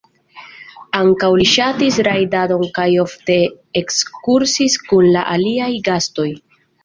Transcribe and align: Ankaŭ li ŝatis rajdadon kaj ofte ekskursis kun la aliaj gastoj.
Ankaŭ 0.99 1.27
li 1.41 1.43
ŝatis 1.49 1.99
rajdadon 2.07 2.63
kaj 2.79 2.87
ofte 3.03 3.37
ekskursis 3.83 4.79
kun 4.87 5.05
la 5.17 5.27
aliaj 5.37 5.71
gastoj. 5.91 6.29